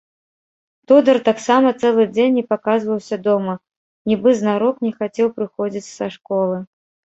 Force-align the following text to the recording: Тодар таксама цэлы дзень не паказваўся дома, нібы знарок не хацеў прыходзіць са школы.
Тодар 0.91 1.17
таксама 1.27 1.73
цэлы 1.81 2.03
дзень 2.15 2.33
не 2.39 2.43
паказваўся 2.55 3.21
дома, 3.29 3.53
нібы 4.13 4.29
знарок 4.41 4.83
не 4.89 4.95
хацеў 4.99 5.27
прыходзіць 5.39 5.87
са 5.97 6.11
школы. 6.19 6.57